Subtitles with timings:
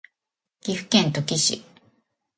[0.61, 1.63] 岐阜県土岐市